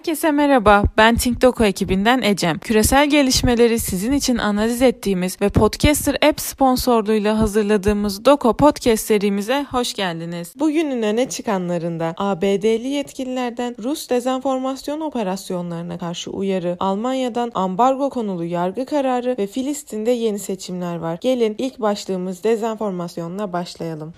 [0.00, 2.58] Herkese merhaba, ben TinkDoku ekibinden Ecem.
[2.58, 9.94] Küresel gelişmeleri sizin için analiz ettiğimiz ve Podcaster App sponsorluğuyla hazırladığımız Doko Podcast serimize hoş
[9.94, 10.52] geldiniz.
[10.56, 19.34] Bugünün öne çıkanlarında ABD'li yetkililerden Rus dezenformasyon operasyonlarına karşı uyarı, Almanya'dan ambargo konulu yargı kararı
[19.38, 21.18] ve Filistin'de yeni seçimler var.
[21.20, 24.14] Gelin ilk başlığımız dezenformasyonla başlayalım.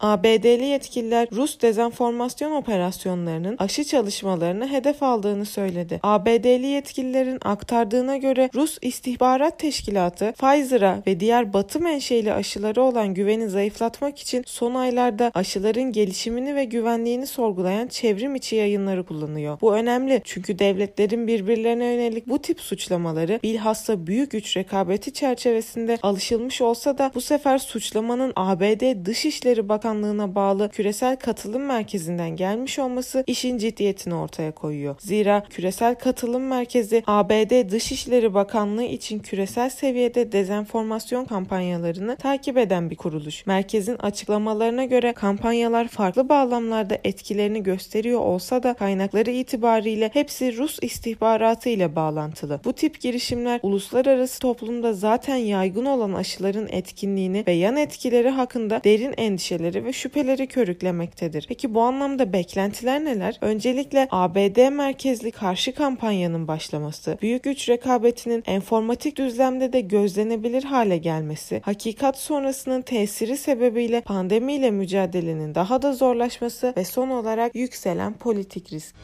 [0.00, 6.00] ABD'li yetkililer Rus dezenformasyon operasyonlarının aşı çalışmalarını hedef aldığını söyledi.
[6.02, 13.48] ABD'li yetkililerin aktardığına göre Rus İstihbarat Teşkilatı Pfizer'a ve diğer batı menşeli aşıları olan güveni
[13.48, 19.58] zayıflatmak için son aylarda aşıların gelişimini ve güvenliğini sorgulayan çevrim içi yayınları kullanıyor.
[19.60, 26.60] Bu önemli çünkü devletlerin birbirlerine yönelik bu tip suçlamaları bilhassa büyük güç rekabeti çerçevesinde alışılmış
[26.60, 33.24] olsa da bu sefer suçlamanın ABD Dışişleri Bakanı Bakanlığı'na bağlı Küresel Katılım Merkezi'nden gelmiş olması
[33.26, 34.94] işin ciddiyetini ortaya koyuyor.
[34.98, 42.96] Zira Küresel Katılım Merkezi ABD Dışişleri Bakanlığı için küresel seviyede dezenformasyon kampanyalarını takip eden bir
[42.96, 43.46] kuruluş.
[43.46, 51.68] Merkezin açıklamalarına göre kampanyalar farklı bağlamlarda etkilerini gösteriyor olsa da kaynakları itibariyle hepsi Rus istihbaratı
[51.68, 52.60] ile bağlantılı.
[52.64, 59.14] Bu tip girişimler uluslararası toplumda zaten yaygın olan aşıların etkinliğini ve yan etkileri hakkında derin
[59.16, 61.46] endişeleri endişeleri ve şüpheleri körüklemektedir.
[61.48, 63.38] Peki bu anlamda beklentiler neler?
[63.40, 71.60] Öncelikle ABD merkezli karşı kampanyanın başlaması, büyük güç rekabetinin enformatik düzlemde de gözlenebilir hale gelmesi,
[71.64, 78.94] hakikat sonrasının tesiri sebebiyle pandemiyle mücadelenin daha da zorlaşması ve son olarak yükselen politik risk.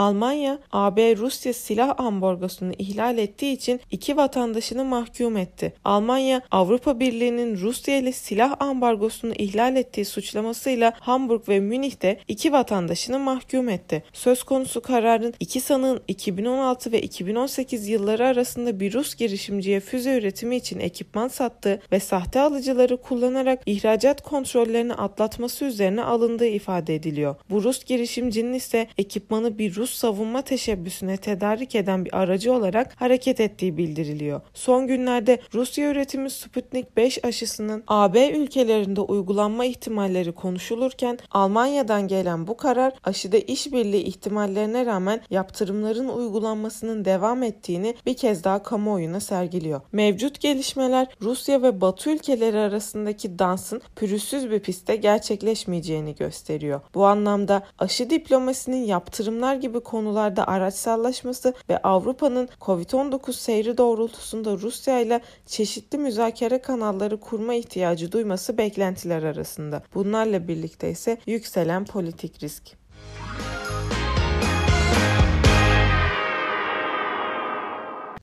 [0.00, 5.72] Almanya, AB-Rusya silah ambargosunu ihlal ettiği için iki vatandaşını mahkum etti.
[5.84, 13.18] Almanya, Avrupa Birliği'nin Rusya ile silah ambargosunu ihlal ettiği suçlamasıyla Hamburg ve Münih'te iki vatandaşını
[13.18, 14.02] mahkum etti.
[14.12, 20.56] Söz konusu kararın iki sanığın 2016 ve 2018 yılları arasında bir Rus girişimciye füze üretimi
[20.56, 27.36] için ekipman sattığı ve sahte alıcıları kullanarak ihracat kontrollerini atlatması üzerine alındığı ifade ediliyor.
[27.50, 33.40] Bu Rus girişimcinin ise ekipmanı bir Rus savunma teşebbüsüne tedarik eden bir aracı olarak hareket
[33.40, 34.40] ettiği bildiriliyor.
[34.54, 42.56] Son günlerde Rusya üretimi Sputnik 5 aşısının AB ülkelerinde uygulanma ihtimalleri konuşulurken Almanya'dan gelen bu
[42.56, 49.80] karar aşıda işbirliği ihtimallerine rağmen yaptırımların uygulanmasının devam ettiğini bir kez daha kamuoyuna sergiliyor.
[49.92, 56.80] Mevcut gelişmeler Rusya ve Batı ülkeleri arasındaki dansın pürüzsüz bir pistte gerçekleşmeyeceğini gösteriyor.
[56.94, 65.00] Bu anlamda aşı diplomasinin yaptırımlar gibi gibi konularda araçsallaşması ve Avrupa'nın Covid-19 seyri doğrultusunda Rusya
[65.00, 69.82] ile çeşitli müzakere kanalları kurma ihtiyacı duyması beklentiler arasında.
[69.94, 72.62] Bunlarla birlikte ise yükselen politik risk.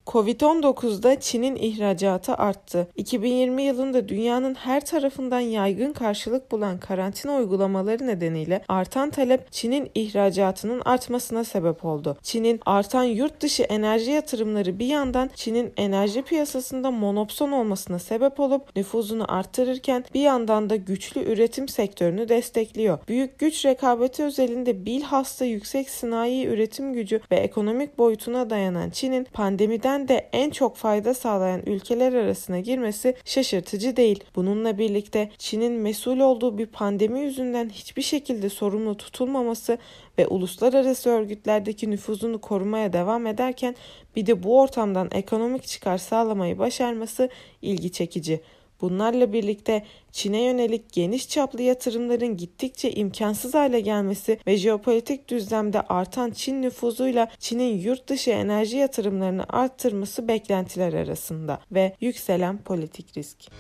[0.08, 2.88] Covid-19'da Çin'in ihracatı arttı.
[2.96, 10.82] 2020 yılında dünyanın her tarafından yaygın karşılık bulan karantina uygulamaları nedeniyle artan talep Çin'in ihracatının
[10.86, 12.18] artmasına sebep oldu.
[12.22, 18.76] Çin'in artan yurt dışı enerji yatırımları bir yandan Çin'in enerji piyasasında monopson olmasına sebep olup
[18.76, 23.00] nüfuzunu arttırırken bir yandan da güçlü üretim sektörünü destekliyor.
[23.08, 29.97] Büyük güç rekabeti özelinde bilhassa yüksek sanayi üretim gücü ve ekonomik boyutuna dayanan Çin'in pandemiden
[29.98, 34.24] ülkeden de en çok fayda sağlayan ülkeler arasına girmesi şaşırtıcı değil.
[34.36, 39.78] Bununla birlikte Çin'in mesul olduğu bir pandemi yüzünden hiçbir şekilde sorumlu tutulmaması
[40.18, 43.76] ve uluslararası örgütlerdeki nüfuzunu korumaya devam ederken
[44.16, 47.30] bir de bu ortamdan ekonomik çıkar sağlamayı başarması
[47.62, 48.42] ilgi çekici.
[48.82, 56.32] Bunlarla birlikte Çin'e yönelik geniş çaplı yatırımların gittikçe imkansız hale gelmesi ve jeopolitik düzlemde artan
[56.32, 63.52] Çin nüfuzuyla Çin'in yurt dışı enerji yatırımlarını arttırması beklentiler arasında ve yükselen politik risk.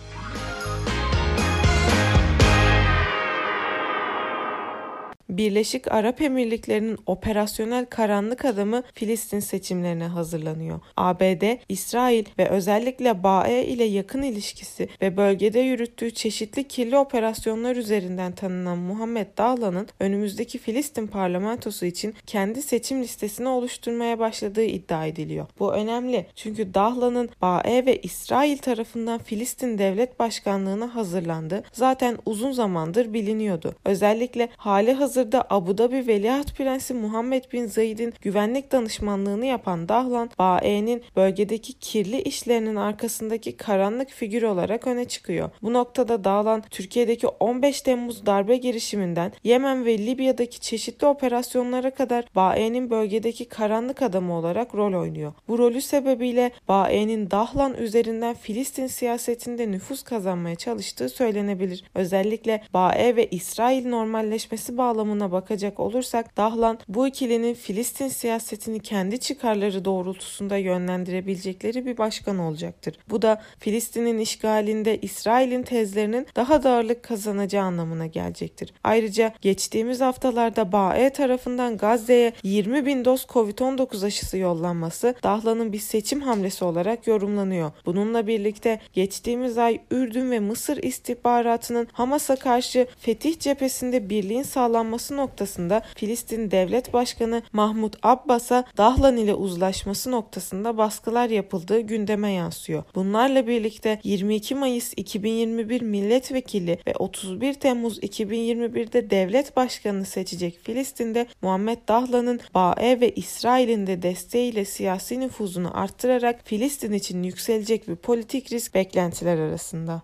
[5.38, 10.80] Birleşik Arap Emirlikleri'nin operasyonel karanlık adamı Filistin seçimlerine hazırlanıyor.
[10.98, 18.32] ABD, İsrail ve özellikle BAE ile yakın ilişkisi ve bölgede yürüttüğü çeşitli kirli operasyonlar üzerinden
[18.32, 25.48] tanınan Muhammed Dahlan'ın önümüzdeki Filistin parlamentosu için kendi seçim listesini oluşturmaya başladığı iddia ediliyor.
[25.60, 33.14] Bu önemli çünkü Dahlan'ın BAE ve İsrail tarafından Filistin Devlet Başkanlığı'na hazırlandığı zaten uzun zamandır
[33.14, 33.76] biliniyordu.
[33.86, 40.30] Özellikle hali hazır Mısır'da Abu Dhabi Veliaht Prensi Muhammed Bin Zayed'in güvenlik danışmanlığını yapan Dahlan,
[40.40, 45.50] BAE'nin bölgedeki kirli işlerinin arkasındaki karanlık figür olarak öne çıkıyor.
[45.62, 52.90] Bu noktada Dahlan, Türkiye'deki 15 Temmuz darbe girişiminden Yemen ve Libya'daki çeşitli operasyonlara kadar BAE'nin
[52.90, 55.34] bölgedeki karanlık adamı olarak rol oynuyor.
[55.48, 61.84] Bu rolü sebebiyle BAE'nin Dahlan üzerinden Filistin siyasetinde nüfus kazanmaya çalıştığı söylenebilir.
[61.96, 69.86] Özellikle BAE ve İsrail normalleşmesi bağlamına bakacak olursak Dahlan bu ikilinin Filistin siyasetini kendi çıkarları
[69.86, 72.98] doğrultusunda yönlendirebilecekleri bir başkan olacaktır.
[73.10, 78.74] Bu da Filistin'in işgalinde İsrail'in tezlerinin daha da ağırlık kazanacağı anlamına gelecektir.
[78.84, 86.22] Ayrıca geçtiğimiz haftalarda BAE tarafından Gazze'ye 20 bin doz Covid-19 aşısı yollanması Dahlan'ın bir seçim
[86.22, 87.72] hamlesi olarak yorumlanıyor.
[87.86, 95.82] Bununla birlikte geçtiğimiz ay Ürdün ve Mısır istihbaratının Hamas'a karşı Fetih cephesinde birliğin sağlanması noktasında
[95.96, 102.84] Filistin Devlet Başkanı Mahmut Abbas'a Dahlan ile uzlaşması noktasında baskılar yapıldığı gündeme yansıyor.
[102.96, 111.78] Bunlarla birlikte 22 Mayıs 2021 milletvekili ve 31 Temmuz 2021'de devlet başkanını seçecek Filistin'de Muhammed
[111.88, 118.76] Dahlan'ın BAE ve İsrail'in de desteğiyle siyasi nüfuzunu arttırarak Filistin için yükselecek bir politik risk
[118.76, 120.02] beklentiler arasında.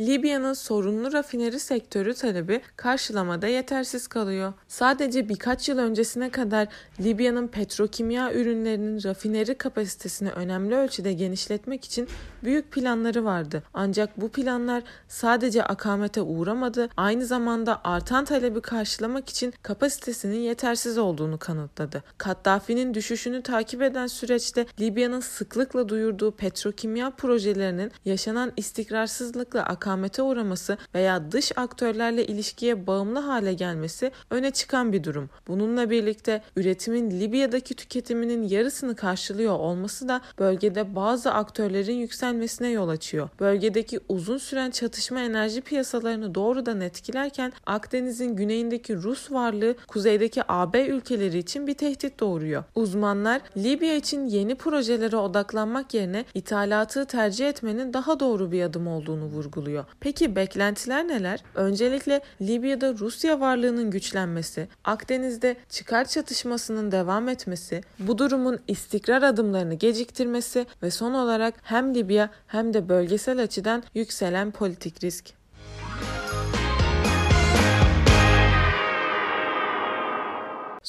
[0.00, 4.52] Libya'nın sorunlu rafineri sektörü talebi karşılamada yetersiz kalıyor.
[4.68, 6.68] Sadece birkaç yıl öncesine kadar
[7.00, 12.08] Libya'nın petrokimya ürünlerinin rafineri kapasitesini önemli ölçüde genişletmek için
[12.44, 13.62] büyük planları vardı.
[13.74, 21.38] Ancak bu planlar sadece akamete uğramadı, aynı zamanda artan talebi karşılamak için kapasitesinin yetersiz olduğunu
[21.38, 22.04] kanıtladı.
[22.18, 29.87] Kaddafi'nin düşüşünü takip eden süreçte Libya'nın sıklıkla duyurduğu petrokimya projelerinin yaşanan istikrarsızlıkla akamete
[30.22, 35.30] uğraması veya dış aktörlerle ilişkiye bağımlı hale gelmesi öne çıkan bir durum.
[35.48, 43.28] Bununla birlikte üretimin Libya'daki tüketiminin yarısını karşılıyor olması da bölgede bazı aktörlerin yükselmesine yol açıyor.
[43.40, 51.38] Bölgedeki uzun süren çatışma enerji piyasalarını doğrudan etkilerken Akdeniz'in güneyindeki Rus varlığı kuzeydeki AB ülkeleri
[51.38, 52.64] için bir tehdit doğuruyor.
[52.74, 59.24] Uzmanlar Libya için yeni projelere odaklanmak yerine ithalatı tercih etmenin daha doğru bir adım olduğunu
[59.24, 59.77] vurguluyor.
[60.00, 61.42] Peki beklentiler neler?
[61.54, 70.66] Öncelikle Libya'da Rusya varlığının güçlenmesi, Akdeniz'de çıkar çatışmasının devam etmesi, bu durumun istikrar adımlarını geciktirmesi
[70.82, 75.37] ve son olarak hem Libya hem de bölgesel açıdan yükselen politik risk.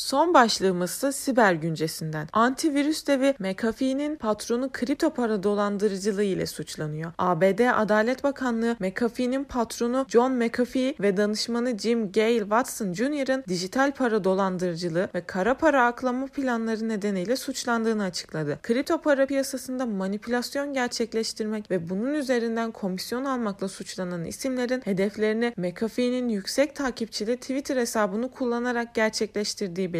[0.09, 2.27] Son başlığımız ise siber güncesinden.
[2.33, 7.11] Antivirüs devi McAfee'nin patronu kripto para dolandırıcılığı ile suçlanıyor.
[7.17, 14.23] ABD Adalet Bakanlığı McAfee'nin patronu John McAfee ve danışmanı Jim Gale Watson Jr.'ın dijital para
[14.23, 18.59] dolandırıcılığı ve kara para aklama planları nedeniyle suçlandığını açıkladı.
[18.63, 26.75] Kripto para piyasasında manipülasyon gerçekleştirmek ve bunun üzerinden komisyon almakla suçlanan isimlerin hedeflerini McAfee'nin yüksek
[26.75, 29.98] takipçili Twitter hesabını kullanarak gerçekleştirdiği belirtildi.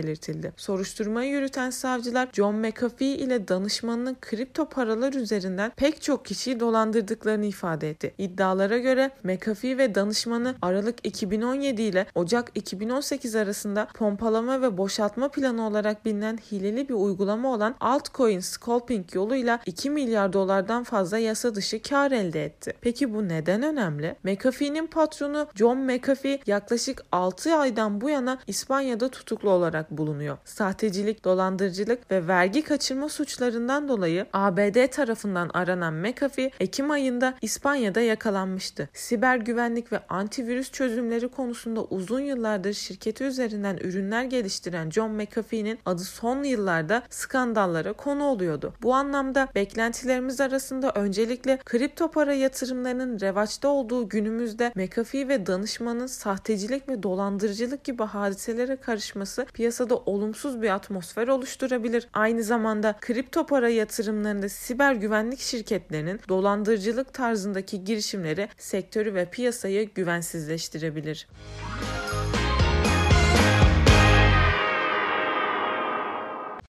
[0.57, 7.89] Soruşturmayı yürüten savcılar John McAfee ile danışmanının kripto paralar üzerinden pek çok kişiyi dolandırdıklarını ifade
[7.89, 8.13] etti.
[8.17, 15.67] İddialara göre McAfee ve danışmanı Aralık 2017 ile Ocak 2018 arasında pompalama ve boşaltma planı
[15.67, 21.81] olarak bilinen hileli bir uygulama olan altcoin scalping yoluyla 2 milyar dolardan fazla yasa dışı
[21.81, 22.73] kar elde etti.
[22.81, 24.15] Peki bu neden önemli?
[24.23, 30.37] McAfee'nin patronu John McAfee yaklaşık 6 aydan bu yana İspanya'da tutuklu olarak olarak bulunuyor.
[30.45, 38.89] Sahtecilik, dolandırıcılık ve vergi kaçırma suçlarından dolayı ABD tarafından aranan McAfee Ekim ayında İspanya'da yakalanmıştı.
[38.93, 46.03] Siber güvenlik ve antivirüs çözümleri konusunda uzun yıllardır şirketi üzerinden ürünler geliştiren John McAfee'nin adı
[46.03, 48.73] son yıllarda skandallara konu oluyordu.
[48.81, 56.89] Bu anlamda beklentilerimiz arasında öncelikle kripto para yatırımlarının revaçta olduğu günümüzde McAfee ve danışmanın sahtecilik
[56.89, 62.07] ve dolandırıcılık gibi hadiselere karışması piyasada piyasada olumsuz bir atmosfer oluşturabilir.
[62.13, 71.27] Aynı zamanda kripto para yatırımlarında siber güvenlik şirketlerinin dolandırıcılık tarzındaki girişimleri sektörü ve piyasayı güvensizleştirebilir.